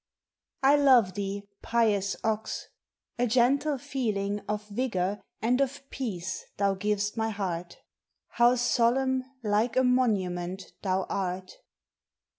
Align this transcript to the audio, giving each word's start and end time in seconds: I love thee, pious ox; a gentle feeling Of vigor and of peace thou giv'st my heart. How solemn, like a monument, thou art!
I 0.63 0.77
love 0.77 1.13
thee, 1.13 1.47
pious 1.61 2.15
ox; 2.23 2.69
a 3.19 3.27
gentle 3.27 3.77
feeling 3.77 4.39
Of 4.49 4.67
vigor 4.67 5.21
and 5.43 5.61
of 5.61 5.87
peace 5.91 6.43
thou 6.57 6.73
giv'st 6.73 7.17
my 7.17 7.29
heart. 7.29 7.77
How 8.29 8.55
solemn, 8.55 9.23
like 9.43 9.75
a 9.77 9.83
monument, 9.83 10.73
thou 10.81 11.03
art! 11.07 11.59